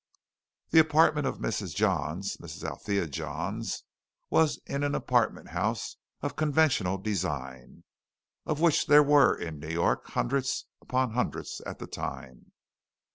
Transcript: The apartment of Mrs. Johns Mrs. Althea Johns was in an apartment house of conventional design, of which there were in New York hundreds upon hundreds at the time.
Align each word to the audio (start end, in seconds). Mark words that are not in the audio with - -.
The 0.71 0.79
apartment 0.79 1.27
of 1.27 1.37
Mrs. 1.37 1.75
Johns 1.75 2.35
Mrs. 2.37 2.63
Althea 2.63 3.05
Johns 3.05 3.83
was 4.31 4.59
in 4.65 4.81
an 4.81 4.95
apartment 4.95 5.49
house 5.49 5.97
of 6.23 6.35
conventional 6.35 6.97
design, 6.97 7.83
of 8.47 8.59
which 8.59 8.87
there 8.87 9.03
were 9.03 9.35
in 9.35 9.59
New 9.59 9.69
York 9.69 10.07
hundreds 10.07 10.65
upon 10.81 11.11
hundreds 11.11 11.61
at 11.67 11.77
the 11.77 11.85
time. 11.85 12.51